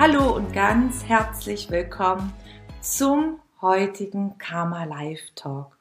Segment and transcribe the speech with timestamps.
[0.00, 2.32] Hallo und ganz herzlich willkommen
[2.80, 5.76] zum heutigen Karma Live Talk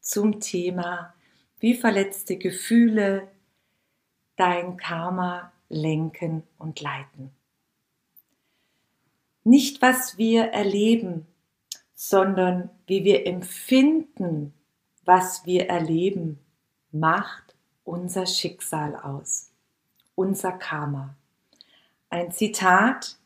[0.00, 1.14] zum Thema,
[1.60, 3.28] wie verletzte Gefühle
[4.34, 7.30] dein Karma lenken und leiten.
[9.44, 11.28] Nicht was wir erleben,
[11.94, 14.52] sondern wie wir empfinden,
[15.04, 16.40] was wir erleben,
[16.90, 19.52] macht unser Schicksal aus,
[20.16, 21.14] unser Karma.
[22.08, 23.19] Ein Zitat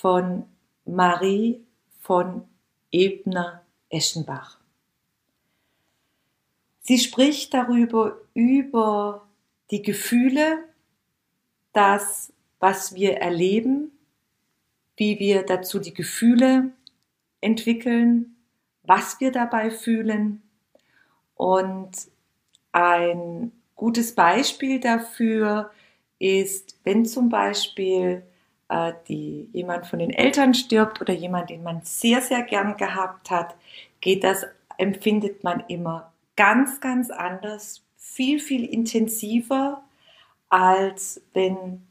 [0.00, 0.44] von
[0.86, 1.60] Marie
[2.00, 2.48] von
[2.90, 4.58] Ebner-Eschenbach.
[6.80, 9.28] Sie spricht darüber, über
[9.70, 10.64] die Gefühle,
[11.74, 13.92] das, was wir erleben,
[14.96, 16.72] wie wir dazu die Gefühle
[17.42, 18.36] entwickeln,
[18.82, 20.42] was wir dabei fühlen.
[21.34, 21.92] Und
[22.72, 25.70] ein gutes Beispiel dafür
[26.18, 28.22] ist, wenn zum Beispiel
[28.70, 33.30] äh, die, jemand von den Eltern stirbt oder jemand, den man sehr, sehr gern gehabt
[33.30, 33.56] hat,
[34.00, 34.46] geht das,
[34.78, 39.82] empfindet man immer ganz, ganz anders, viel, viel intensiver,
[40.48, 41.82] als wenn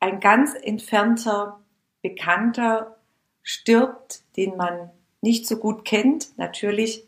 [0.00, 1.60] ein ganz entfernter
[2.02, 2.96] Bekannter
[3.42, 4.90] stirbt, den man
[5.22, 6.36] nicht so gut kennt.
[6.36, 7.04] Natürlich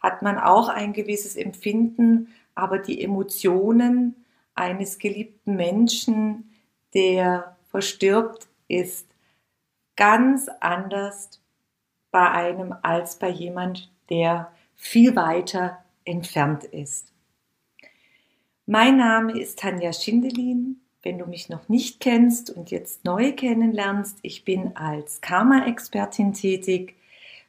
[0.00, 4.16] hat man auch ein gewisses Empfinden, aber die Emotionen
[4.54, 6.50] eines geliebten Menschen,
[6.94, 9.08] der verstirbt, ist
[9.96, 11.40] ganz anders
[12.12, 17.12] bei einem als bei jemand, der viel weiter entfernt ist.
[18.66, 20.76] Mein Name ist Tanja Schindelin.
[21.02, 26.94] Wenn du mich noch nicht kennst und jetzt neu kennenlernst, ich bin als Karma-Expertin tätig.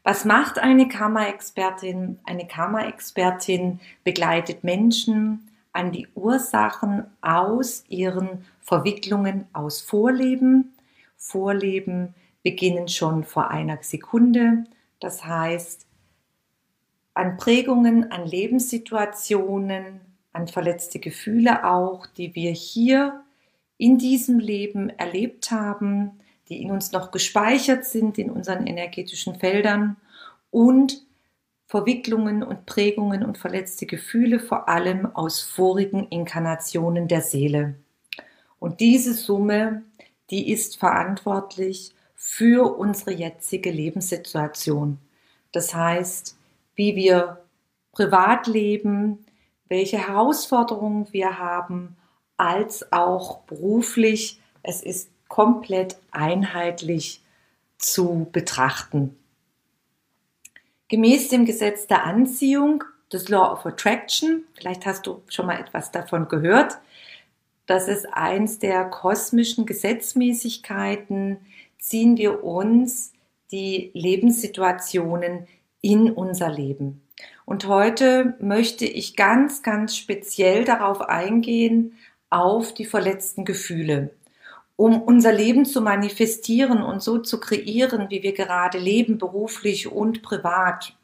[0.03, 2.19] Was macht eine Karma-Expertin?
[2.23, 10.73] Eine Karma-Expertin begleitet Menschen an die Ursachen aus ihren Verwicklungen aus Vorleben.
[11.17, 12.13] Vorleben
[12.44, 14.66] beginnen schon vor einer Sekunde.
[15.00, 15.85] Das heißt,
[17.16, 20.01] an Prägungen, an Lebenssituationen,
[20.31, 23.23] an verletzte Gefühle auch, die wir hier
[23.78, 26.19] in diesem Leben erlebt haben,
[26.50, 29.97] die in uns noch gespeichert sind in unseren energetischen Feldern
[30.51, 31.03] und
[31.73, 37.73] Verwicklungen und Prägungen und verletzte Gefühle vor allem aus vorigen Inkarnationen der Seele.
[38.59, 39.81] Und diese Summe,
[40.29, 45.00] die ist verantwortlich für unsere jetzige Lebenssituation.
[45.51, 46.38] Das heißt,
[46.75, 47.44] wie wir
[47.91, 49.25] privat leben,
[49.67, 51.97] welche Herausforderungen wir haben,
[52.38, 54.39] als auch beruflich.
[54.62, 57.23] Es ist komplett einheitlich
[57.79, 59.17] zu betrachten.
[60.94, 65.92] Gemäß dem Gesetz der Anziehung, des Law of Attraction, vielleicht hast du schon mal etwas
[65.92, 66.78] davon gehört,
[67.66, 71.38] das ist eins der kosmischen Gesetzmäßigkeiten,
[71.80, 73.12] ziehen wir uns
[73.52, 75.48] die Lebenssituationen
[75.81, 77.02] in unser Leben.
[77.46, 81.98] Und heute möchte ich ganz, ganz speziell darauf eingehen,
[82.30, 84.12] auf die verletzten Gefühle
[84.75, 90.23] um unser Leben zu manifestieren und so zu kreieren, wie wir gerade leben, beruflich und
[90.23, 90.95] privat,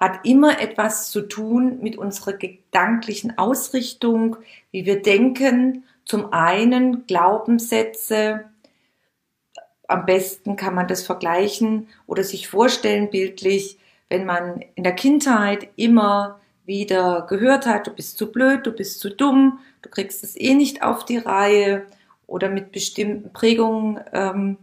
[0.00, 4.36] hat immer etwas zu tun mit unserer gedanklichen Ausrichtung,
[4.72, 5.84] wie wir denken.
[6.04, 8.46] Zum einen Glaubenssätze,
[9.86, 13.78] am besten kann man das vergleichen oder sich vorstellen bildlich,
[14.08, 19.00] wenn man in der Kindheit immer wieder gehört hat, du bist zu blöd, du bist
[19.00, 21.86] zu dumm, du kriegst es eh nicht auf die Reihe
[22.32, 24.56] oder mit bestimmten Prägungen ähm,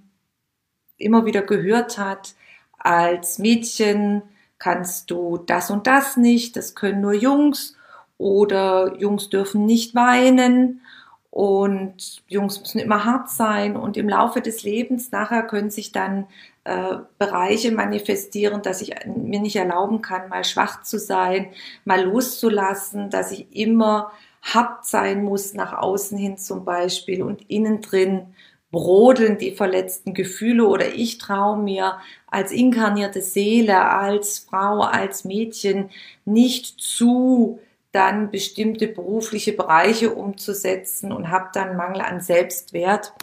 [0.98, 2.34] immer wieder gehört hat,
[2.80, 4.24] als Mädchen
[4.58, 7.78] kannst du das und das nicht, das können nur Jungs
[8.18, 10.82] oder Jungs dürfen nicht weinen
[11.30, 16.26] und Jungs müssen immer hart sein und im Laufe des Lebens nachher können sich dann
[16.64, 21.50] äh, Bereiche manifestieren, dass ich mir nicht erlauben kann, mal schwach zu sein,
[21.86, 27.82] mal loszulassen, dass ich immer hart sein muss nach außen hin zum Beispiel und innen
[27.82, 28.34] drin
[28.72, 35.90] brodeln die verletzten Gefühle oder ich traue mir als inkarnierte Seele, als Frau, als Mädchen
[36.26, 37.60] nicht zu,
[37.92, 43.14] dann bestimmte berufliche Bereiche umzusetzen und habe dann Mangel an Selbstwert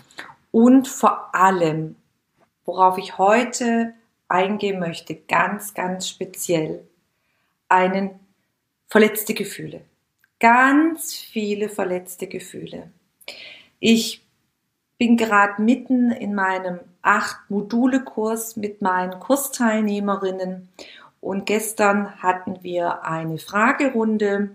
[0.50, 1.94] und vor allem,
[2.64, 3.92] worauf ich heute
[4.28, 6.84] eingehen möchte, ganz, ganz speziell,
[7.68, 8.10] einen
[8.88, 9.82] verletzte Gefühle.
[10.38, 12.90] Ganz viele verletzte Gefühle.
[13.80, 14.26] Ich
[14.98, 20.68] bin gerade mitten in meinem acht Module Kurs mit meinen Kursteilnehmerinnen
[21.20, 24.50] und gestern hatten wir eine Fragerunde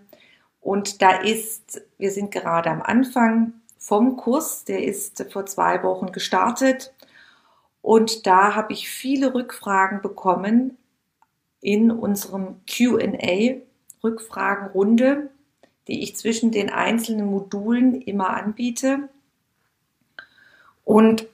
[0.59, 6.11] und da ist, wir sind gerade am Anfang vom Kurs, der ist vor zwei Wochen
[6.11, 6.93] gestartet
[7.81, 10.77] und da habe ich viele Rückfragen bekommen
[11.61, 13.61] in unserem QA,
[14.03, 15.29] Rückfragenrunde,
[15.87, 19.09] die ich zwischen den einzelnen Modulen immer anbiete.
[20.83, 21.27] Und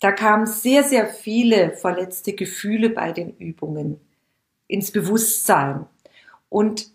[0.00, 4.00] da kamen sehr, sehr viele verletzte Gefühle bei den Übungen
[4.68, 5.86] ins Bewusstsein.
[6.48, 6.90] Und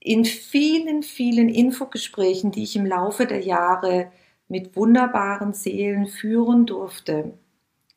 [0.00, 4.10] in vielen, vielen Infogesprächen, die ich im Laufe der Jahre
[4.48, 7.32] mit wunderbaren Seelen führen durfte.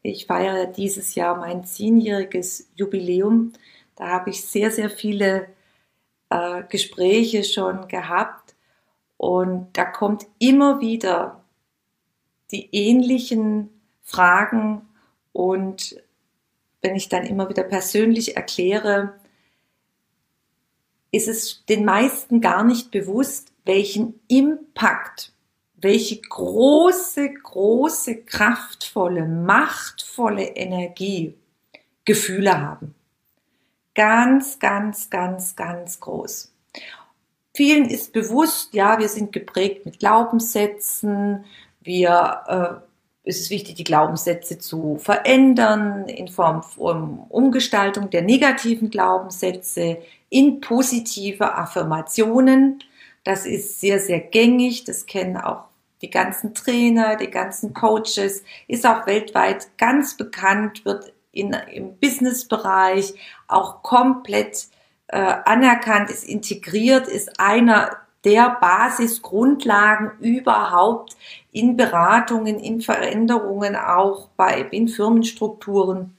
[0.04, 3.54] Ich feiere dieses Jahr mein zehnjähriges Jubiläum.
[3.96, 5.48] Da habe ich sehr, sehr viele
[6.36, 8.56] äh, Gespräche schon gehabt.
[9.18, 11.44] Und da kommt immer wieder
[12.52, 13.70] die ähnlichen
[14.04, 14.82] Fragen
[15.32, 16.02] und
[16.82, 19.20] wenn ich dann immer wieder persönlich erkläre,
[21.12, 25.34] ist es den meisten gar nicht bewusst, welchen Impact,
[25.78, 31.34] welche große, große, kraftvolle, machtvolle Energie
[32.04, 32.94] Gefühle haben.
[33.96, 36.54] Ganz, ganz, ganz, ganz groß.
[37.56, 41.46] Vielen ist bewusst, ja, wir sind geprägt mit Glaubenssätzen,
[41.82, 42.84] wir
[43.24, 50.00] äh, ist es wichtig, die Glaubenssätze zu verändern in Form von Umgestaltung der negativen Glaubenssätze
[50.30, 52.84] in positive Affirmationen.
[53.24, 54.84] Das ist sehr, sehr gängig.
[54.84, 55.64] Das kennen auch
[56.02, 63.14] die ganzen Trainer, die ganzen Coaches, ist auch weltweit ganz bekannt, wird in, im Businessbereich
[63.48, 64.68] auch komplett
[65.08, 71.16] äh, anerkannt, ist integriert, ist einer der Basisgrundlagen überhaupt
[71.52, 76.18] in Beratungen, in Veränderungen auch bei in Firmenstrukturen.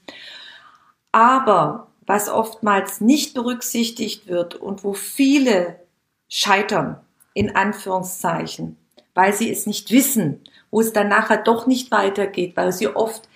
[1.11, 5.81] Aber was oftmals nicht berücksichtigt wird und wo viele
[6.29, 6.97] scheitern,
[7.33, 8.77] in Anführungszeichen,
[9.13, 10.41] weil sie es nicht wissen,
[10.71, 13.27] wo es dann nachher doch nicht weitergeht, weil sie oft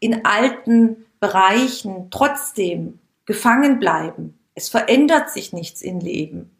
[0.00, 2.98] in alten Bereichen trotzdem
[3.30, 4.40] gefangen bleiben.
[4.56, 6.50] Es verändert sich nichts im Leben,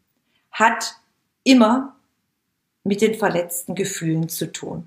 [0.53, 1.01] hat
[1.43, 1.97] immer
[2.85, 4.87] mit den verletzten Gefühlen zu tun.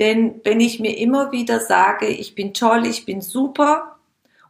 [0.00, 4.00] Denn wenn ich mir immer wieder sage, ich bin toll, ich bin super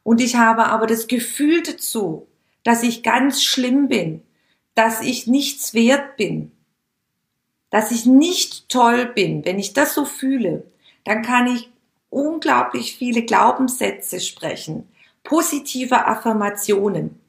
[0.04, 2.26] und ich habe aber das Gefühl dazu,
[2.64, 4.22] dass ich ganz schlimm bin,
[4.74, 6.50] dass ich nichts wert bin,
[7.68, 10.64] dass ich nicht toll bin, wenn ich das so fühle,
[11.04, 11.68] dann kann ich
[12.08, 14.88] unglaublich viele Glaubenssätze sprechen,
[15.22, 17.20] positive Affirmationen.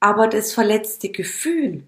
[0.00, 1.86] Aber das verletzte Gefühl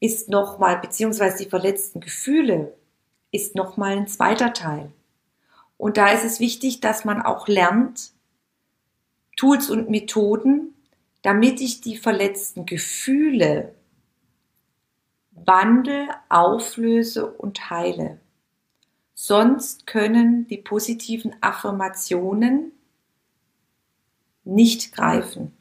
[0.00, 2.74] ist nochmal, beziehungsweise die verletzten Gefühle
[3.30, 4.92] ist nochmal ein zweiter Teil.
[5.76, 8.12] Und da ist es wichtig, dass man auch lernt,
[9.36, 10.74] Tools und Methoden,
[11.22, 13.74] damit ich die verletzten Gefühle
[15.32, 18.20] wandle, auflöse und heile.
[19.14, 22.72] Sonst können die positiven Affirmationen
[24.44, 25.52] nicht greifen.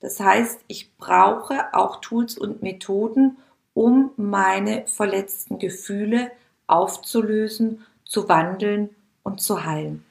[0.00, 3.36] Das heißt, ich brauche auch Tools und Methoden,
[3.74, 6.30] um meine verletzten Gefühle
[6.66, 8.90] aufzulösen, zu wandeln
[9.22, 10.04] und zu heilen.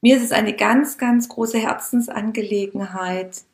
[0.00, 3.44] Mir ist es eine ganz, ganz große Herzensangelegenheit,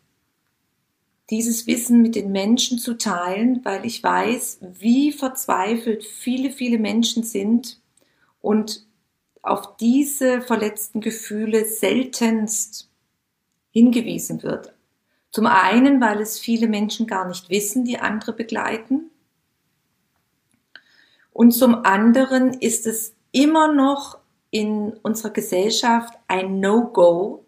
[1.30, 7.23] dieses Wissen mit den Menschen zu teilen, weil ich weiß, wie verzweifelt viele, viele Menschen
[7.23, 7.80] sind
[8.40, 8.87] und
[9.42, 12.90] auf diese verletzten Gefühle seltenst
[13.70, 14.75] hingewiesen wird.
[15.30, 19.11] Zum einen, weil es viele Menschen gar nicht wissen, die andere begleiten.
[21.32, 24.18] Und zum anderen ist es immer noch
[24.50, 27.44] in unserer Gesellschaft ein No-Go,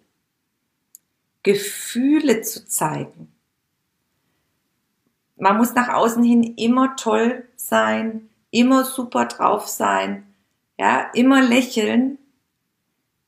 [1.42, 3.29] Gefühle zu zeigen.
[5.40, 10.26] Man muss nach außen hin immer toll sein, immer super drauf sein,
[10.78, 12.18] ja, immer lächeln.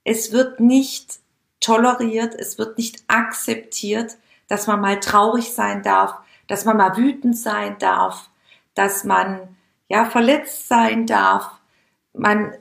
[0.05, 1.21] Es wird nicht
[1.61, 6.15] toleriert, es wird nicht akzeptiert, dass man mal traurig sein darf,
[6.49, 8.29] dass man mal wütend sein darf,
[8.75, 9.57] dass man
[9.89, 11.51] ja verletzt sein darf.
[12.13, 12.55] Man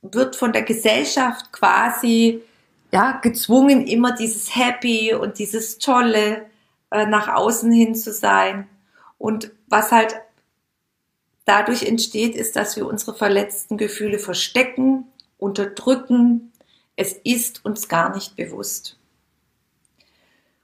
[0.00, 2.42] wird von der Gesellschaft quasi
[2.90, 6.46] ja, gezwungen, immer dieses Happy und dieses Tolle
[6.90, 8.66] äh, nach außen hin zu sein.
[9.18, 10.16] Und was halt
[11.44, 15.06] dadurch entsteht, ist, dass wir unsere verletzten Gefühle verstecken,
[15.38, 16.52] unterdrücken.
[16.96, 18.98] Es ist uns gar nicht bewusst.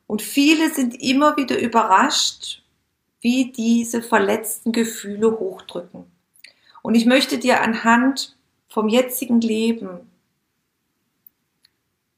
[0.07, 2.63] Und viele sind immer wieder überrascht,
[3.21, 6.05] wie diese verletzten Gefühle hochdrücken.
[6.83, 8.37] Und ich möchte dir anhand
[8.69, 10.11] vom jetzigen Leben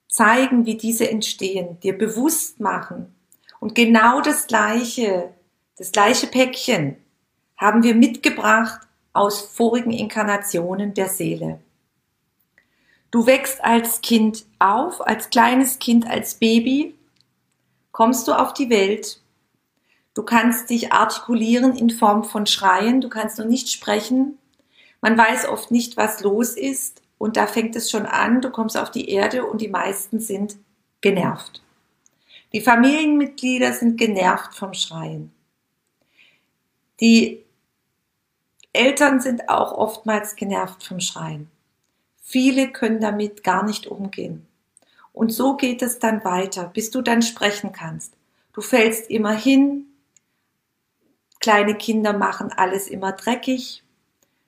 [0.08, 3.14] zeigen, wie diese entstehen, dir bewusst machen.
[3.60, 5.32] Und genau das gleiche,
[5.76, 6.96] das gleiche Päckchen
[7.56, 8.80] haben wir mitgebracht
[9.12, 11.60] aus vorigen Inkarnationen der Seele.
[13.10, 16.94] Du wächst als Kind auf, als kleines Kind, als Baby,
[17.92, 19.20] kommst du auf die Welt.
[20.12, 24.38] Du kannst dich artikulieren in Form von Schreien, du kannst noch nicht sprechen.
[25.00, 28.76] Man weiß oft nicht, was los ist und da fängt es schon an, du kommst
[28.76, 30.56] auf die Erde und die meisten sind
[31.00, 31.62] genervt.
[32.52, 35.32] Die Familienmitglieder sind genervt vom Schreien.
[37.00, 37.44] Die
[38.72, 41.50] Eltern sind auch oftmals genervt vom Schreien.
[42.22, 44.46] Viele können damit gar nicht umgehen.
[45.12, 48.14] Und so geht es dann weiter, bis du dann sprechen kannst.
[48.52, 49.86] Du fällst immer hin.
[51.40, 53.82] Kleine Kinder machen alles immer dreckig.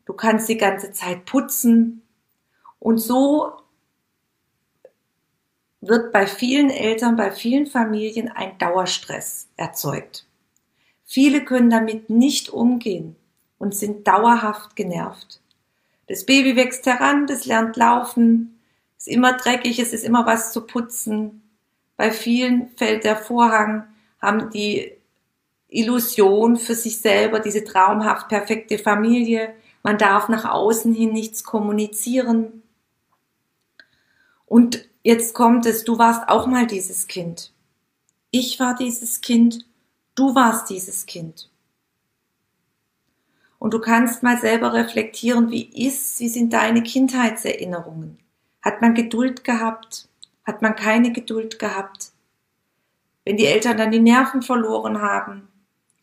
[0.05, 2.03] Du kannst die ganze Zeit putzen.
[2.79, 3.53] Und so
[5.81, 10.28] wird bei vielen Eltern, bei vielen Familien ein Dauerstress erzeugt.
[11.11, 13.17] Viele können damit nicht umgehen
[13.57, 15.41] und sind dauerhaft genervt.
[16.07, 18.61] Das Baby wächst heran, das lernt laufen,
[18.99, 21.43] ist immer dreckig, es ist immer was zu putzen.
[21.97, 23.85] Bei vielen fällt der Vorhang,
[24.21, 24.93] haben die
[25.69, 29.55] Illusion für sich selber, diese traumhaft perfekte Familie.
[29.83, 32.63] Man darf nach außen hin nichts kommunizieren.
[34.45, 37.55] Und jetzt kommt es, du warst auch mal dieses Kind.
[38.31, 39.68] Ich war dieses Kind,
[40.19, 41.51] du warst dieses Kind.
[43.59, 48.19] Und du kannst mal selber reflektieren, wie ist, wie sind deine Kindheitserinnerungen?
[48.63, 50.09] Hat man Geduld gehabt?
[50.45, 52.13] Hat man keine Geduld gehabt?
[53.25, 55.49] Wenn die Eltern dann die Nerven verloren haben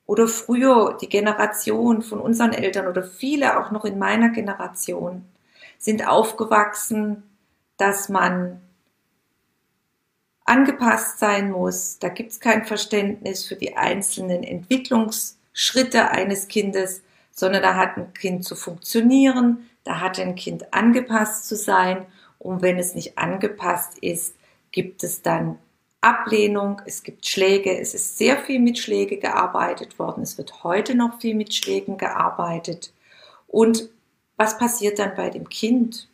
[0.05, 5.25] oder früher die Generation von unseren Eltern oder viele auch noch in meiner Generation
[5.77, 7.23] sind aufgewachsen,
[7.77, 8.61] dass man
[10.45, 11.99] angepasst sein muss.
[11.99, 17.01] Da gibt es kein Verständnis für die einzelnen Entwicklungsschritte eines Kindes
[17.35, 22.05] sondern da hat ein Kind zu funktionieren, da hat ein Kind angepasst zu sein
[22.39, 24.35] und wenn es nicht angepasst ist,
[24.71, 25.59] gibt es dann
[26.01, 30.95] Ablehnung, es gibt Schläge, es ist sehr viel mit Schläge gearbeitet worden, es wird heute
[30.95, 32.93] noch viel mit Schlägen gearbeitet.
[33.47, 33.89] Und
[34.37, 36.07] was passiert dann bei dem Kind?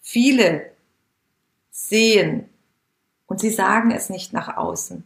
[0.00, 0.70] Viele
[1.70, 2.48] sehen
[3.26, 5.04] und sie sagen es nicht nach außen.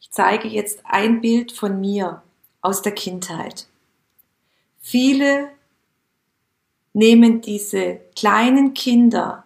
[0.00, 2.22] Ich zeige jetzt ein Bild von mir,
[2.66, 3.68] aus der Kindheit.
[4.80, 5.52] Viele
[6.92, 9.44] nehmen diese kleinen Kinder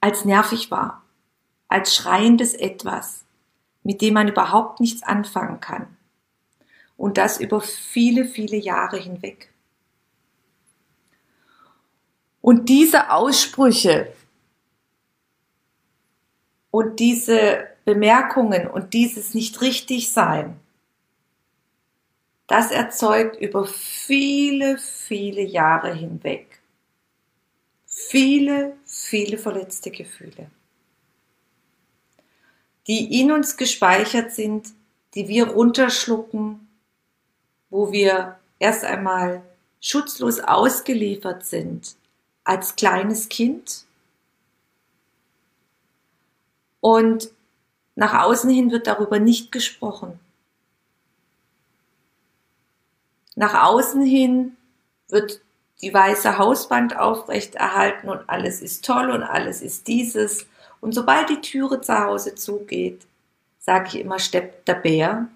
[0.00, 1.02] als nervig wahr,
[1.66, 3.24] als schreiendes etwas,
[3.82, 5.96] mit dem man überhaupt nichts anfangen kann.
[6.96, 9.53] Und das über viele, viele Jahre hinweg.
[12.44, 14.12] Und diese Aussprüche
[16.70, 20.60] und diese Bemerkungen und dieses nicht richtig sein,
[22.46, 26.60] das erzeugt über viele, viele Jahre hinweg
[27.94, 30.50] viele, viele verletzte Gefühle,
[32.88, 34.68] die in uns gespeichert sind,
[35.14, 36.68] die wir runterschlucken,
[37.70, 39.42] wo wir erst einmal
[39.80, 41.96] schutzlos ausgeliefert sind
[42.44, 43.84] als kleines Kind
[46.80, 47.30] und
[47.94, 50.20] nach außen hin wird darüber nicht gesprochen.
[53.36, 54.56] Nach außen hin
[55.08, 55.40] wird
[55.80, 60.46] die weiße Hauswand aufrechterhalten und alles ist toll und alles ist dieses.
[60.80, 63.06] Und sobald die Türe zu Hause zugeht,
[63.58, 65.28] sage ich immer, steppt der Bär.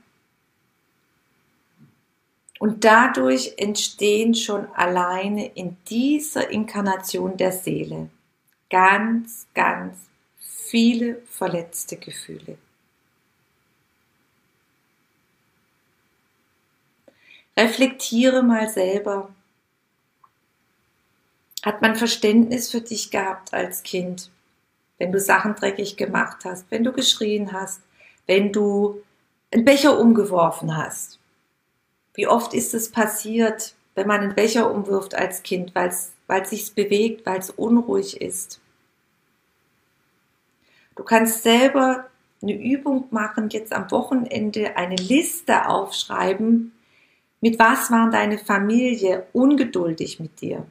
[2.59, 8.11] Und dadurch entstehen schon alleine in dieser Inkarnation der Seele
[8.69, 9.97] ganz, ganz
[10.39, 12.59] viele verletzte Gefühle.
[17.57, 19.35] Reflektiere mal selber.
[21.65, 24.31] Hat man Verständnis für dich gehabt als Kind,
[24.99, 27.81] wenn du Sachen dreckig gemacht hast, wenn du geschrien hast,
[28.27, 29.03] wenn du
[29.53, 31.18] einen Becher umgeworfen hast?
[32.19, 36.75] Wie oft ist es passiert, wenn man einen Becher umwirft als Kind, weil es sich
[36.75, 38.61] bewegt, weil es unruhig ist.
[40.97, 42.09] Du kannst selber
[42.43, 46.73] eine Übung machen, jetzt am Wochenende eine Liste aufschreiben,
[47.41, 50.67] mit was waren deine Familie ungeduldig mit dir?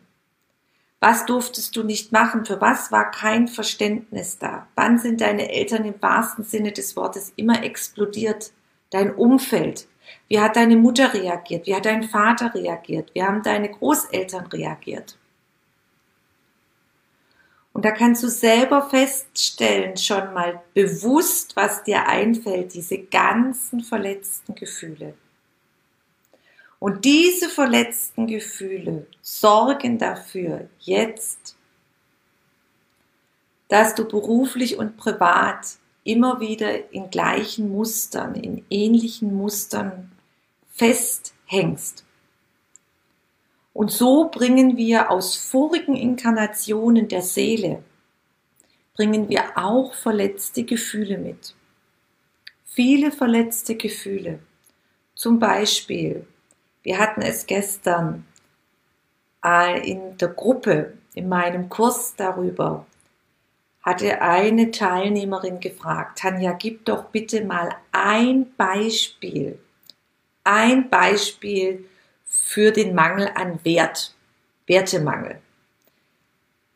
[1.00, 2.44] Was durftest du nicht machen?
[2.44, 4.68] Für was war kein Verständnis da?
[4.75, 8.51] Wann sind deine Eltern im wahrsten Sinne des Wortes immer explodiert?
[8.89, 9.88] Dein Umfeld.
[10.28, 11.68] Wie hat deine Mutter reagiert?
[11.68, 13.14] Wie hat dein Vater reagiert?
[13.14, 15.18] Wie haben deine Großeltern reagiert?
[17.74, 24.56] Und da kannst du selber feststellen, schon mal bewusst, was dir einfällt, diese ganzen verletzten
[24.56, 25.14] Gefühle.
[26.80, 31.56] Und diese verletzten Gefühle sorgen dafür jetzt,
[33.68, 40.12] dass du beruflich und privat immer wieder in gleichen Mustern, in ähnlichen Mustern
[40.72, 42.04] festhängst.
[43.74, 47.84] Und so bringen wir aus vorigen Inkarnationen der Seele,
[48.96, 51.54] bringen wir auch verletzte Gefühle mit.
[52.66, 54.40] Viele verletzte Gefühle.
[55.14, 56.26] Zum Beispiel,
[56.82, 58.26] wir hatten es gestern
[59.84, 62.87] in der Gruppe, in meinem Kurs darüber,
[63.88, 69.60] hatte eine Teilnehmerin gefragt, Tanja, gib doch bitte mal ein Beispiel,
[70.44, 71.88] ein Beispiel
[72.25, 74.13] für den Mangel an Wert,
[74.65, 75.39] Wertemangel.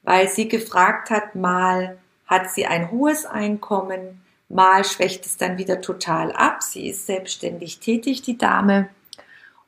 [0.04, 5.82] Weil sie gefragt hat, mal hat sie ein hohes Einkommen, mal schwächt es dann wieder
[5.82, 6.64] total ab.
[6.64, 8.88] Sie ist selbstständig tätig, die Dame.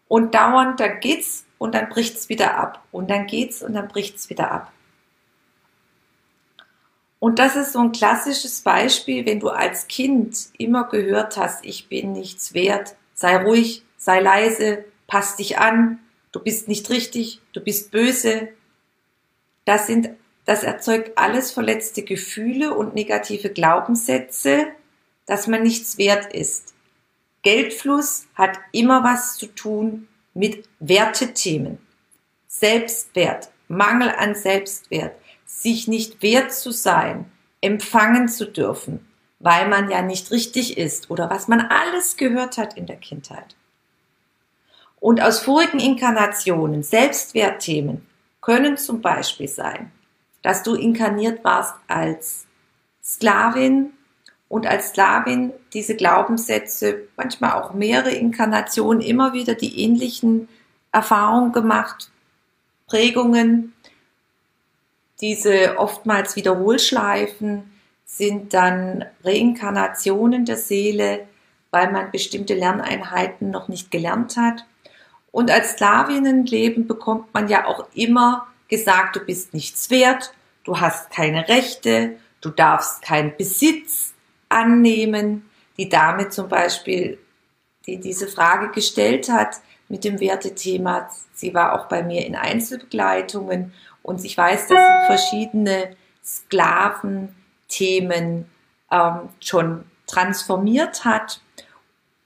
[0.07, 2.85] Und dauernd, dann geht's und dann bricht's wieder ab.
[2.93, 4.71] Und dann geht's und dann bricht's wieder ab.
[7.23, 11.87] Und das ist so ein klassisches Beispiel, wenn du als Kind immer gehört hast, ich
[11.87, 15.99] bin nichts wert, sei ruhig, sei leise, pass dich an,
[16.33, 18.49] du bist nicht richtig, du bist böse.
[19.63, 20.09] Das sind,
[20.43, 24.67] das erzeugt alles verletzte Gefühle und negative Glaubenssätze,
[25.25, 26.73] dass man nichts wert ist.
[27.41, 31.77] Geldfluss hat immer was zu tun mit Wertethemen.
[32.49, 35.15] Selbstwert, Mangel an Selbstwert,
[35.61, 39.07] sich nicht wert zu sein, empfangen zu dürfen,
[39.39, 43.55] weil man ja nicht richtig ist oder was man alles gehört hat in der Kindheit.
[44.99, 48.05] Und aus vorigen Inkarnationen, Selbstwertthemen,
[48.41, 49.91] können zum Beispiel sein,
[50.41, 52.45] dass du inkarniert warst als
[53.03, 53.91] Sklavin
[54.49, 60.47] und als Sklavin diese Glaubenssätze, manchmal auch mehrere Inkarnationen, immer wieder die ähnlichen
[60.91, 62.11] Erfahrungen gemacht,
[62.87, 63.72] Prägungen,
[65.23, 67.71] diese oftmals Wiederholschleifen
[68.05, 71.25] sind dann Reinkarnationen der Seele,
[71.71, 74.65] weil man bestimmte Lerneinheiten noch nicht gelernt hat.
[75.31, 80.33] Und als Sklavinnenleben bekommt man ja auch immer gesagt, du bist nichts wert,
[80.65, 84.13] du hast keine Rechte, du darfst keinen Besitz
[84.49, 85.49] annehmen.
[85.77, 87.17] Die Dame zum Beispiel,
[87.85, 93.73] die diese Frage gestellt hat mit dem Wertethema, sie war auch bei mir in Einzelbegleitungen
[94.03, 98.45] und ich weiß, dass sie verschiedene Sklaventhemen
[98.91, 101.41] ähm, schon transformiert hat.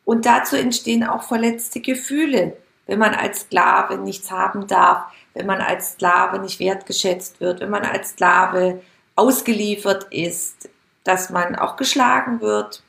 [0.04, 5.62] Und dazu entstehen auch verletzte Gefühle wenn man als Sklave nichts haben darf, wenn man
[5.62, 8.82] als Sklave nicht wertgeschätzt wird, wenn man als Sklave
[9.16, 10.70] ausgeliefert ist,
[11.04, 12.84] dass man auch geschlagen wird.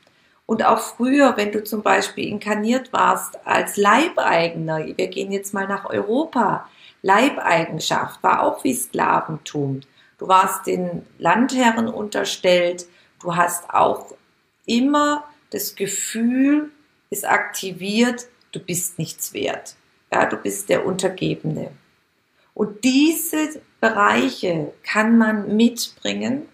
[0.49, 5.67] Und auch früher, wenn du zum Beispiel inkarniert warst als Leibeigener, wir gehen jetzt mal
[5.67, 6.67] nach Europa,
[7.03, 9.81] Leibeigenschaft war auch wie Sklaventum.
[10.17, 12.87] Du warst den Landherren unterstellt,
[13.21, 14.15] du hast auch
[14.65, 16.71] immer das Gefühl,
[17.11, 19.75] ist aktiviert, du bist nichts wert.
[20.11, 21.69] Ja, du bist der Untergebene.
[22.55, 26.49] Und diese Bereiche kann man mitbringen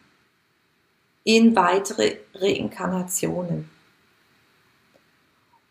[1.23, 3.73] in weitere Reinkarnationen.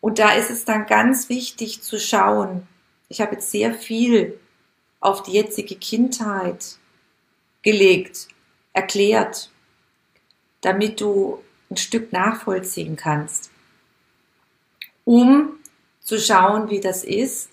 [0.04, 2.68] Und da ist es dann ganz wichtig zu schauen,
[3.08, 4.38] ich habe jetzt sehr viel
[5.00, 6.76] auf die jetzige Kindheit
[7.62, 8.28] gelegt,
[8.74, 9.50] erklärt,
[10.60, 13.50] damit du ein Stück nachvollziehen kannst,
[15.06, 15.54] um
[16.00, 17.48] zu schauen, wie das ist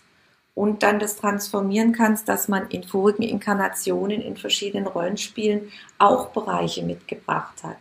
[0.54, 6.84] und dann das transformieren kannst, dass man in vorigen Inkarnationen in verschiedenen Rollenspielen auch Bereiche
[6.84, 7.78] mitgebracht hat.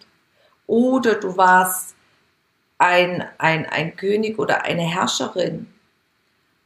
[0.68, 1.96] Oder du warst
[2.80, 5.66] ein, ein, ein König oder eine Herrscherin.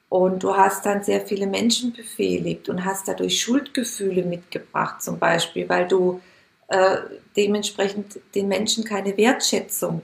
[0.09, 5.69] Und du hast dann sehr viele Menschen befehligt und hast dadurch Schuldgefühle mitgebracht, zum Beispiel,
[5.69, 6.21] weil du
[6.69, 6.99] äh,
[7.37, 10.03] dementsprechend den Menschen keine Wertschätzung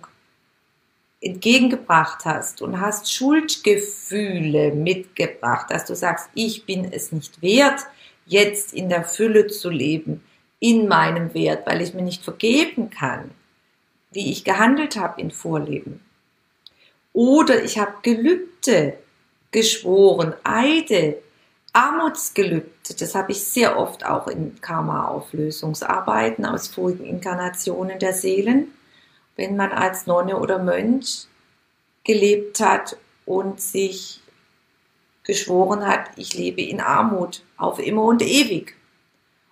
[1.21, 7.83] entgegengebracht hast und hast Schuldgefühle mitgebracht, dass du sagst, ich bin es nicht wert,
[8.27, 10.25] jetzt in der Fülle zu leben,
[10.59, 13.31] in meinem Wert, weil ich mir nicht vergeben kann,
[14.11, 16.01] wie ich gehandelt habe in Vorleben.
[17.13, 18.99] Oder ich habe Gelübde
[19.51, 21.19] geschworen, Eide,
[21.73, 28.73] Armutsgelübde, das habe ich sehr oft auch in Karma-Auflösungsarbeiten aus vorigen Inkarnationen der Seelen,
[29.37, 31.27] wenn man als Nonne oder Mönch
[32.05, 32.97] gelebt hat
[33.27, 34.21] und sich
[35.25, 38.75] geschworen hat, ich lebe in Armut auf immer und ewig.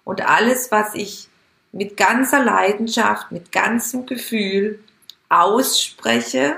[0.04, 1.28] Und alles, was ich
[1.72, 4.82] mit ganzer Leidenschaft, mit ganzem Gefühl
[5.28, 6.56] ausspreche,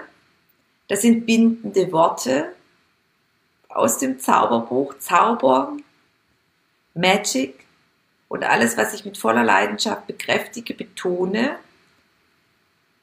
[0.88, 2.52] das sind bindende Worte
[3.68, 5.76] aus dem Zauberbuch, Zauber,
[6.94, 7.64] Magic
[8.28, 11.58] und alles, was ich mit voller Leidenschaft bekräftige, betone,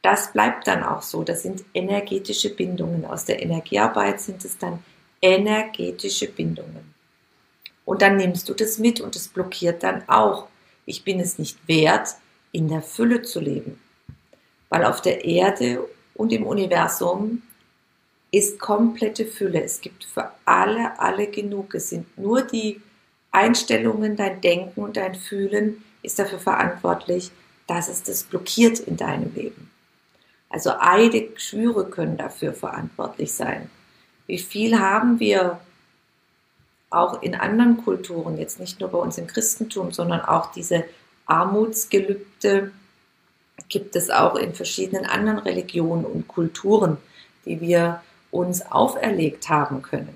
[0.01, 1.23] das bleibt dann auch so.
[1.23, 3.05] Das sind energetische Bindungen.
[3.05, 4.83] Aus der Energiearbeit sind es dann
[5.21, 6.93] energetische Bindungen.
[7.83, 10.47] Und dann nimmst du das mit und es blockiert dann auch.
[10.87, 12.15] Ich bin es nicht wert,
[12.53, 13.79] in der Fülle zu leben.
[14.69, 17.43] Weil auf der Erde und im Universum
[18.31, 19.61] ist komplette Fülle.
[19.63, 21.75] Es gibt für alle, alle genug.
[21.75, 22.81] Es sind nur die
[23.31, 27.31] Einstellungen, dein Denken und dein Fühlen ist dafür verantwortlich,
[27.67, 29.69] dass es das blockiert in deinem Leben.
[30.49, 33.69] Also Eide, Schwüre können dafür verantwortlich sein.
[34.25, 35.59] Wie viel haben wir
[36.89, 40.85] auch in anderen Kulturen, jetzt nicht nur bei uns im Christentum, sondern auch diese
[41.25, 42.71] Armutsgelübde
[43.69, 46.97] gibt es auch in verschiedenen anderen Religionen und Kulturen,
[47.45, 50.15] die wir uns auferlegt haben können.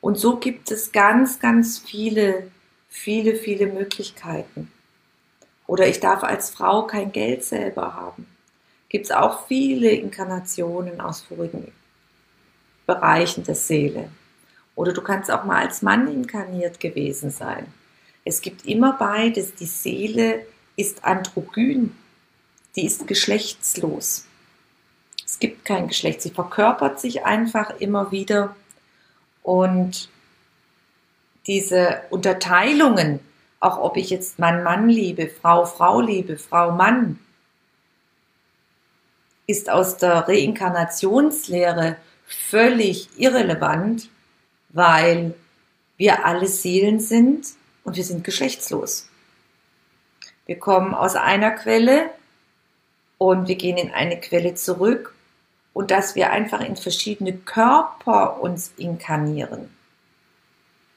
[0.00, 2.50] Und so gibt es ganz, ganz viele,
[2.88, 4.70] viele, viele Möglichkeiten.
[5.66, 8.26] Oder ich darf als Frau kein Geld selber haben.
[8.88, 11.70] Gibt es auch viele Inkarnationen aus vorigen
[12.86, 14.10] Bereichen der Seele.
[14.80, 17.66] Oder du kannst auch mal als Mann inkarniert gewesen sein.
[18.24, 19.54] Es gibt immer beides.
[19.54, 21.94] Die Seele ist androgyn,
[22.76, 24.24] die ist geschlechtslos.
[25.22, 26.22] Es gibt kein Geschlecht.
[26.22, 28.56] Sie verkörpert sich einfach immer wieder.
[29.42, 30.08] Und
[31.46, 33.20] diese Unterteilungen,
[33.60, 37.18] auch ob ich jetzt Mann, Mann liebe, Frau, Frau liebe, Frau, Mann,
[39.46, 44.08] ist aus der Reinkarnationslehre völlig irrelevant,
[44.72, 45.34] weil
[45.96, 47.46] wir alle Seelen sind
[47.84, 49.08] und wir sind geschlechtslos.
[50.46, 52.10] Wir kommen aus einer Quelle
[53.18, 55.14] und wir gehen in eine Quelle zurück
[55.72, 59.70] und dass wir einfach in verschiedene Körper uns inkarnieren.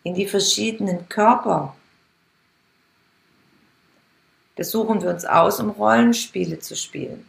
[0.04, 1.76] In die verschiedenen Körper.
[4.56, 7.26] Das suchen wir uns aus, um Rollenspiele zu spielen.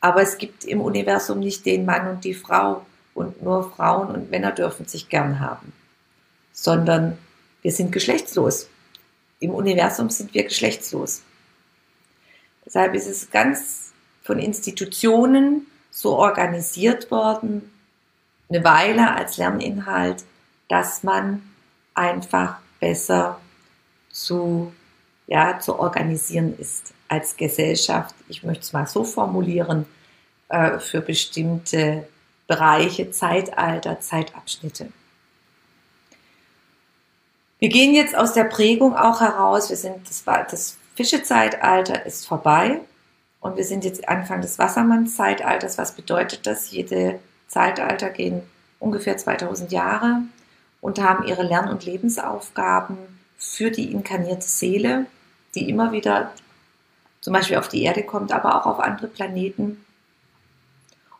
[0.00, 2.84] Aber es gibt im Universum nicht den Mann und die Frau
[3.16, 5.72] und nur Frauen und Männer dürfen sich gern haben,
[6.52, 7.18] sondern
[7.62, 8.68] wir sind geschlechtslos.
[9.40, 11.22] Im Universum sind wir geschlechtslos.
[12.64, 17.72] Deshalb ist es ganz von Institutionen so organisiert worden,
[18.48, 20.24] eine Weile als Lerninhalt,
[20.68, 21.42] dass man
[21.94, 23.40] einfach besser
[24.10, 24.72] zu,
[25.26, 28.14] ja, zu organisieren ist als Gesellschaft.
[28.28, 29.86] Ich möchte es mal so formulieren,
[30.48, 32.06] äh, für bestimmte
[32.46, 34.92] Bereiche, Zeitalter, Zeitabschnitte.
[37.58, 39.70] Wir gehen jetzt aus der Prägung auch heraus.
[39.70, 42.80] Wir sind, das, das Fischezeitalter ist vorbei.
[43.40, 45.78] Und wir sind jetzt Anfang des Wassermannszeitalters.
[45.78, 46.70] Was bedeutet das?
[46.70, 48.42] Jede Zeitalter gehen
[48.78, 50.22] ungefähr 2000 Jahre
[50.80, 52.98] und haben ihre Lern- und Lebensaufgaben
[53.38, 55.06] für die inkarnierte Seele,
[55.54, 56.32] die immer wieder
[57.20, 59.84] zum Beispiel auf die Erde kommt, aber auch auf andere Planeten,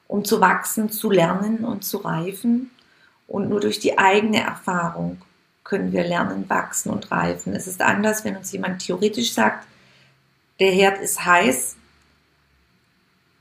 [0.08, 2.70] um zu wachsen, zu lernen und zu reifen.
[3.26, 5.20] Und nur durch die eigene Erfahrung
[5.64, 7.54] können wir lernen, wachsen und reifen.
[7.54, 9.66] Es ist anders, wenn uns jemand theoretisch sagt,
[10.60, 11.76] der Herd ist heiß,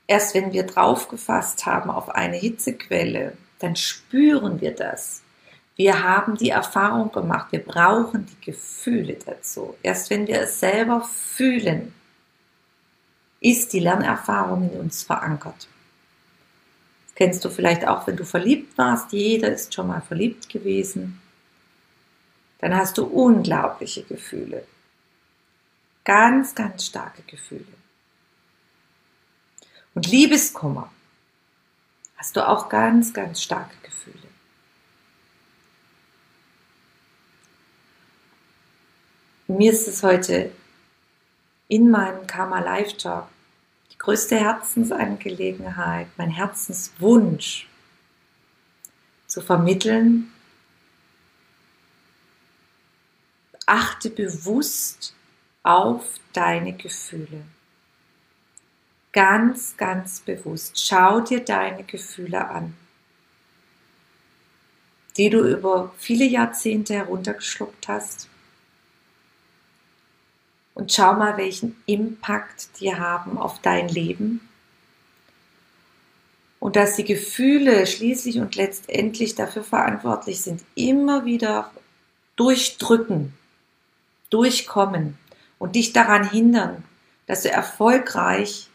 [0.07, 5.23] Erst wenn wir draufgefasst haben auf eine Hitzequelle, dann spüren wir das.
[5.75, 9.75] Wir haben die Erfahrung gemacht, wir brauchen die Gefühle dazu.
[9.81, 11.93] Erst wenn wir es selber fühlen,
[13.41, 15.67] ist die Lernerfahrung in uns verankert.
[17.15, 19.13] Kennst du vielleicht auch, wenn du verliebt warst.
[19.13, 21.21] Jeder ist schon mal verliebt gewesen.
[22.59, 24.65] Dann hast du unglaubliche Gefühle.
[26.03, 27.65] Ganz, ganz starke Gefühle.
[29.93, 30.91] Und Liebeskummer
[32.17, 34.27] hast du auch ganz, ganz starke Gefühle.
[39.47, 40.51] Mir ist es heute
[41.69, 43.27] in meinem Karma Live Talk
[44.05, 47.67] größte Herzensangelegenheit, mein Herzenswunsch
[49.25, 50.31] zu vermitteln,
[53.65, 55.15] achte bewusst
[55.63, 57.45] auf deine Gefühle.
[59.11, 60.79] Ganz, ganz bewusst.
[60.85, 62.75] Schau dir deine Gefühle an,
[65.17, 68.29] die du über viele Jahrzehnte heruntergeschluckt hast.
[70.75, 74.47] Und schau mal, welchen Impact die haben auf dein Leben.
[76.59, 81.71] Und dass die Gefühle schließlich und letztendlich dafür verantwortlich sind, immer wieder
[82.35, 83.33] durchdrücken,
[84.29, 85.17] durchkommen
[85.59, 86.83] und dich daran hindern,
[87.25, 88.67] dass du erfolgreich,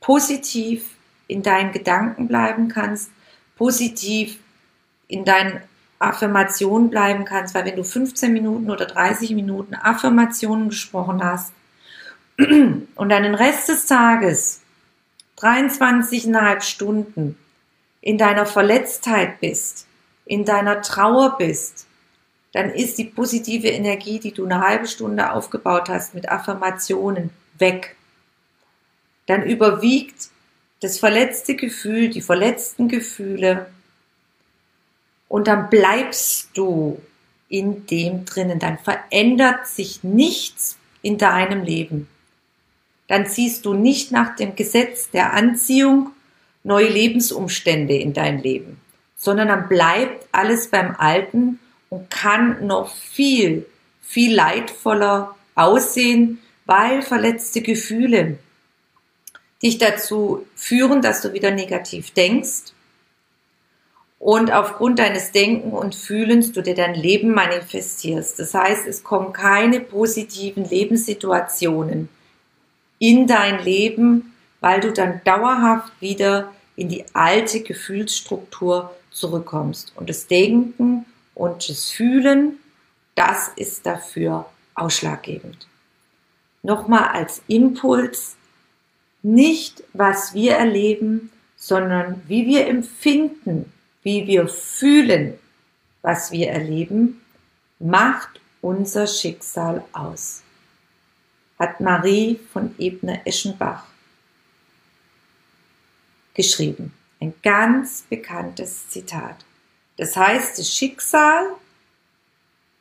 [0.00, 0.96] positiv
[1.28, 3.10] in deinen Gedanken bleiben kannst,
[3.56, 4.38] positiv
[5.08, 5.60] in deinen
[6.02, 11.52] Affirmationen bleiben kannst, weil wenn du 15 Minuten oder 30 Minuten Affirmationen gesprochen hast
[12.38, 14.60] und dann den Rest des Tages
[15.38, 17.38] 23,5 Stunden
[18.00, 19.86] in deiner Verletztheit bist,
[20.24, 21.86] in deiner Trauer bist,
[22.52, 27.96] dann ist die positive Energie, die du eine halbe Stunde aufgebaut hast mit Affirmationen, weg.
[29.26, 30.28] Dann überwiegt
[30.80, 33.66] das verletzte Gefühl, die verletzten Gefühle
[35.32, 37.00] und dann bleibst du
[37.48, 38.58] in dem drinnen.
[38.58, 42.06] Dann verändert sich nichts in deinem Leben.
[43.08, 46.10] Dann ziehst du nicht nach dem Gesetz der Anziehung
[46.64, 48.78] neue Lebensumstände in dein Leben,
[49.16, 53.64] sondern dann bleibt alles beim Alten und kann noch viel,
[54.02, 58.38] viel leidvoller aussehen, weil verletzte Gefühle
[59.62, 62.74] dich dazu führen, dass du wieder negativ denkst
[64.22, 68.38] und aufgrund deines Denken und Fühlens du dir dein Leben manifestierst.
[68.38, 72.08] Das heißt, es kommen keine positiven Lebenssituationen
[73.00, 79.92] in dein Leben, weil du dann dauerhaft wieder in die alte Gefühlsstruktur zurückkommst.
[79.96, 81.04] Und das Denken
[81.34, 82.60] und das Fühlen,
[83.16, 85.66] das ist dafür ausschlaggebend.
[86.62, 88.36] Nochmal als Impuls,
[89.24, 95.38] nicht was wir erleben, sondern wie wir empfinden, wie wir fühlen,
[96.02, 97.20] was wir erleben,
[97.78, 100.42] macht unser Schicksal aus,
[101.58, 103.84] hat Marie von Ebner-Eschenbach
[106.34, 106.92] geschrieben.
[107.20, 109.44] Ein ganz bekanntes Zitat.
[109.96, 111.46] Das heißt, das Schicksal,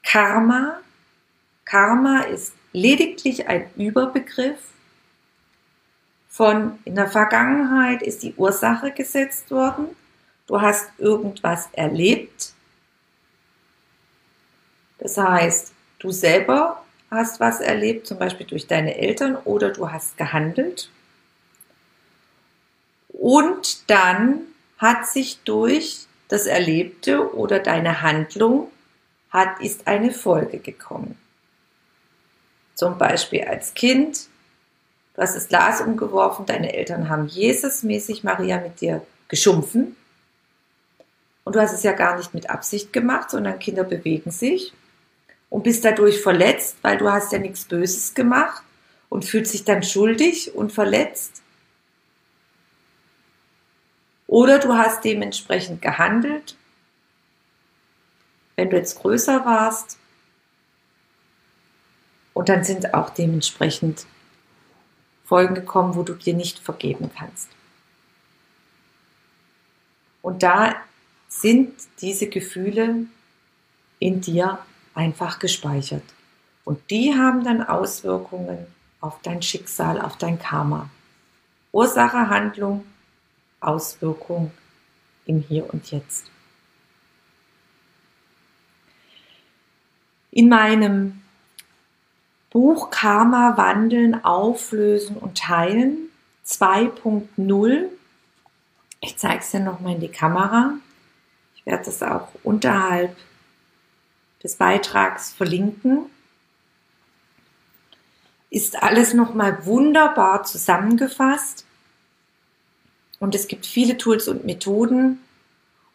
[0.03, 0.79] Karma,
[1.65, 4.59] Karma ist lediglich ein Überbegriff
[6.27, 9.87] von in der Vergangenheit ist die Ursache gesetzt worden.
[10.47, 12.53] Du hast irgendwas erlebt.
[14.97, 20.17] Das heißt, du selber hast was erlebt, zum Beispiel durch deine Eltern oder du hast
[20.17, 20.89] gehandelt.
[23.09, 24.41] Und dann
[24.77, 28.71] hat sich durch das Erlebte oder deine Handlung
[29.29, 31.17] hat, ist eine Folge gekommen.
[32.73, 34.27] Zum Beispiel als Kind,
[35.13, 39.95] du hast das Glas umgeworfen, deine Eltern haben Jesusmäßig Maria mit dir geschumpfen.
[41.43, 44.73] Und du hast es ja gar nicht mit Absicht gemacht, sondern Kinder bewegen sich
[45.49, 48.63] und bist dadurch verletzt, weil du hast ja nichts Böses gemacht
[49.09, 51.41] und fühlst dich dann schuldig und verletzt.
[54.27, 56.55] Oder du hast dementsprechend gehandelt,
[58.55, 59.97] wenn du jetzt größer warst.
[62.33, 64.05] Und dann sind auch dementsprechend
[65.25, 67.49] Folgen gekommen, wo du dir nicht vergeben kannst.
[70.21, 70.75] Und da
[71.31, 73.05] sind diese Gefühle
[73.99, 74.59] in dir
[74.93, 76.03] einfach gespeichert.
[76.65, 78.67] Und die haben dann Auswirkungen
[78.99, 80.89] auf dein Schicksal, auf dein Karma.
[81.71, 82.83] Ursache, Handlung,
[83.61, 84.51] Auswirkung
[85.25, 86.29] im Hier und Jetzt.
[90.31, 91.21] In meinem
[92.51, 96.09] Buch Karma wandeln, auflösen und teilen
[96.45, 97.85] 2.0,
[98.99, 100.73] ich zeige es dir nochmal in die Kamera,
[101.71, 103.15] werde das auch unterhalb
[104.43, 106.05] des Beitrags verlinken,
[108.49, 111.65] ist alles nochmal wunderbar zusammengefasst.
[113.19, 115.19] Und es gibt viele Tools und Methoden.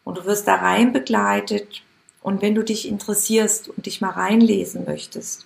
[0.04, 1.82] Und du wirst da rein begleitet.
[2.22, 5.44] Und wenn du dich interessierst und dich mal reinlesen möchtest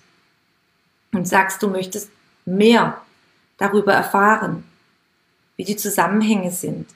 [1.11, 2.09] und sagst, du möchtest
[2.45, 3.01] mehr
[3.57, 4.63] darüber erfahren,
[5.57, 6.87] wie die Zusammenhänge sind,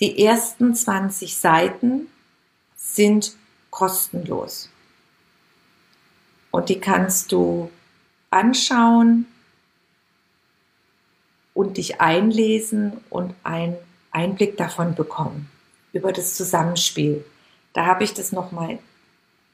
[0.00, 2.08] die ersten 20 Seiten
[2.84, 3.34] sind
[3.70, 4.68] kostenlos.
[6.50, 7.70] Und die kannst du
[8.30, 9.26] anschauen
[11.54, 13.76] und dich einlesen und ein
[14.12, 15.50] Einblick davon bekommen,
[15.92, 17.24] über das Zusammenspiel.
[17.72, 18.78] Da habe ich das nochmal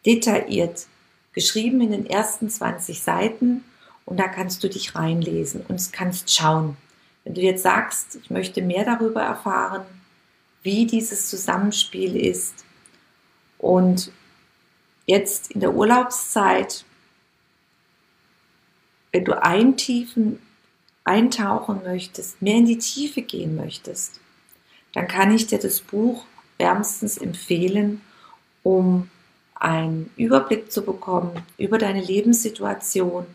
[0.04, 0.86] detailliert
[1.32, 3.64] geschrieben in den ersten 20 Seiten
[4.04, 6.76] und da kannst du dich reinlesen und kannst schauen.
[7.24, 9.86] Wenn du jetzt sagst, ich möchte mehr darüber erfahren,
[10.62, 12.64] wie dieses Zusammenspiel ist
[13.60, 14.10] und
[15.06, 16.84] jetzt in der Urlaubszeit,
[19.12, 20.40] wenn du eintiefen,
[21.04, 24.20] eintauchen möchtest, mehr in die Tiefe gehen möchtest,
[24.94, 26.24] dann kann ich dir das Buch
[26.58, 28.00] wärmstens empfehlen,
[28.62, 29.10] um
[29.54, 33.26] einen Überblick zu bekommen über deine Lebenssituation,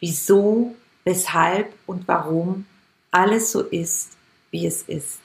[0.00, 2.66] wieso, weshalb und warum
[3.10, 4.10] alles so ist,
[4.50, 5.20] wie es ist.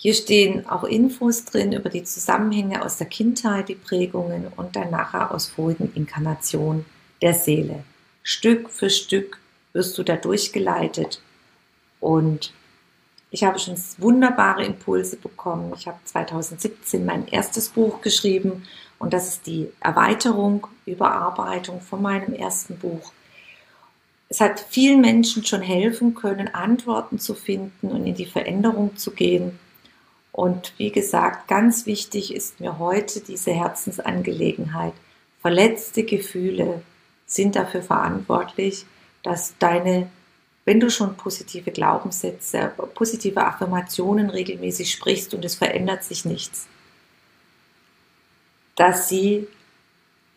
[0.00, 4.92] Hier stehen auch Infos drin über die Zusammenhänge aus der Kindheit, die Prägungen und dann
[4.92, 6.84] nachher aus vorigen Inkarnationen
[7.20, 7.82] der Seele.
[8.22, 9.40] Stück für Stück
[9.72, 11.20] wirst du da durchgeleitet
[11.98, 12.52] und
[13.32, 15.72] ich habe schon wunderbare Impulse bekommen.
[15.76, 18.62] Ich habe 2017 mein erstes Buch geschrieben
[19.00, 23.12] und das ist die Erweiterung, Überarbeitung von meinem ersten Buch.
[24.28, 29.10] Es hat vielen Menschen schon helfen können, Antworten zu finden und in die Veränderung zu
[29.10, 29.58] gehen.
[30.38, 34.92] Und wie gesagt, ganz wichtig ist mir heute diese Herzensangelegenheit.
[35.42, 36.82] Verletzte Gefühle
[37.26, 38.86] sind dafür verantwortlich,
[39.24, 40.08] dass deine
[40.64, 46.68] wenn du schon positive Glaubenssätze, positive Affirmationen regelmäßig sprichst und es verändert sich nichts,
[48.76, 49.48] dass sie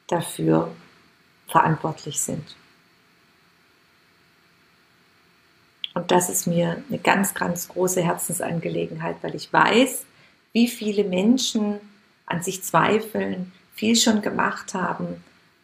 [0.07, 0.71] dafür
[1.47, 2.55] verantwortlich sind.
[5.93, 10.05] Und das ist mir eine ganz, ganz große Herzensangelegenheit, weil ich weiß,
[10.53, 11.79] wie viele Menschen
[12.25, 15.23] an sich zweifeln, viel schon gemacht haben,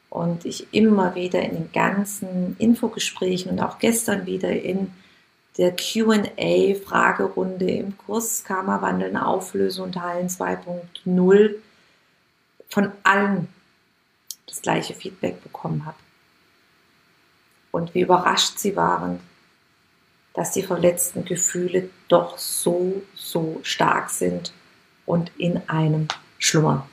[0.10, 4.92] und ich immer wieder in den ganzen Infogesprächen und auch gestern wieder in
[5.58, 11.56] der QA-Fragerunde im Kurs Karma Wandeln, Auflösen und Heilen 2.0
[12.70, 13.48] von allen
[14.46, 15.98] das gleiche Feedback bekommen habe.
[17.72, 19.20] Und wie überrascht sie waren,
[20.38, 24.54] dass die verletzten Gefühle doch so, so stark sind
[25.08, 26.84] und in einem schlummern.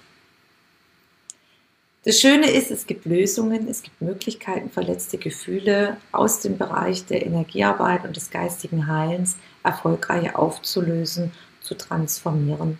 [2.06, 7.26] Das Schöne ist, es gibt Lösungen, es gibt Möglichkeiten, verletzte Gefühle aus dem Bereich der
[7.26, 11.30] Energiearbeit und des geistigen Heilens erfolgreich aufzulösen,
[11.60, 12.78] zu transformieren.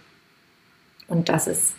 [1.09, 1.75] Und das ist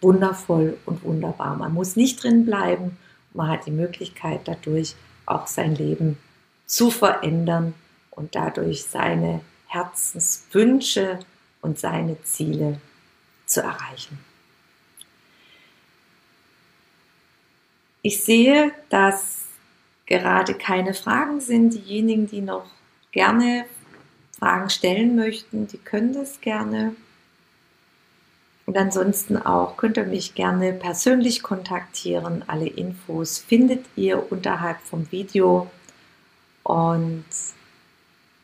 [0.00, 1.54] wundervoll und wunderbar.
[1.54, 2.96] Man muss nicht drin bleiben,
[3.32, 6.18] man hat die Möglichkeit dadurch auch sein Leben
[6.66, 7.74] zu verändern
[8.12, 11.18] und dadurch seine Herzenswünsche
[11.60, 12.80] und seine Ziele
[13.46, 14.18] zu erreichen.
[18.02, 19.46] Ich sehe, dass
[20.06, 21.74] gerade keine Fragen sind.
[21.74, 22.66] Diejenigen, die noch
[23.12, 23.64] gerne
[24.38, 26.96] Fragen stellen möchten, die können das gerne.
[28.66, 32.44] Und ansonsten auch könnt ihr mich gerne persönlich kontaktieren.
[32.46, 35.70] Alle Infos findet ihr unterhalb vom Video
[36.62, 37.24] und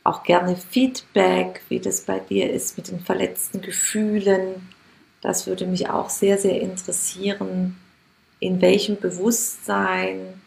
[0.09, 4.69] auch gerne Feedback, wie das bei dir ist mit den verletzten Gefühlen.
[5.21, 7.77] Das würde mich auch sehr, sehr interessieren
[8.41, 10.41] in welchem Bewusstsein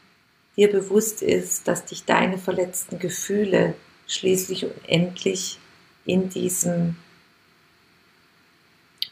[0.56, 3.76] dir bewusst ist, dass dich deine verletzten Gefühle
[4.08, 5.60] schließlich und endlich
[6.06, 6.96] in diesem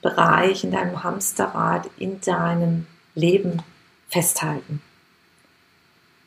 [0.01, 3.61] Bereich, in deinem Hamsterrad, in deinem Leben
[4.09, 4.81] festhalten.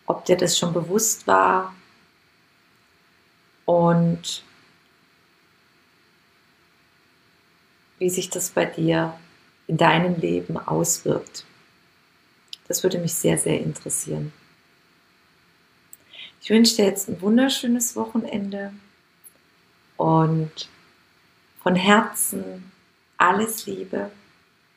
[0.06, 1.74] Ob dir das schon bewusst war
[3.72, 4.44] und
[7.98, 9.18] wie sich das bei dir
[9.66, 11.46] in deinem Leben auswirkt.
[12.68, 14.32] Das würde mich sehr, sehr interessieren.
[16.42, 18.74] Ich wünsche dir jetzt ein wunderschönes Wochenende
[19.96, 20.68] und
[21.62, 22.70] von Herzen
[23.16, 24.10] alles Liebe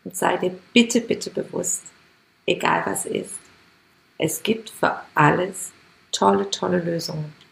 [0.05, 1.83] und sei dir bitte, bitte bewusst,
[2.45, 3.39] egal was ist,
[4.17, 5.73] es gibt für alles
[6.13, 7.44] tolle, tolle Lösungen.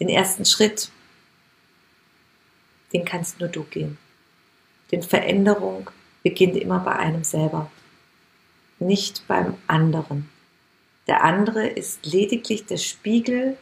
[0.00, 0.90] Den ersten Schritt,
[2.92, 3.98] den kannst nur du gehen.
[4.90, 5.90] Denn Veränderung
[6.22, 7.70] beginnt immer bei einem selber
[8.78, 10.28] nicht beim anderen.
[11.06, 13.56] Der andere ist lediglich der Spiegel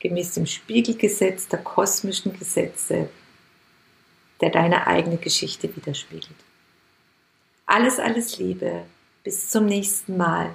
[0.00, 3.08] gemäß dem Spiegelgesetz der kosmischen Gesetze,
[4.40, 6.34] der deine eigene Geschichte widerspiegelt.
[7.66, 8.84] Alles, alles Liebe.
[9.22, 10.54] Bis zum nächsten Mal.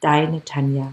[0.00, 0.92] Deine Tanja.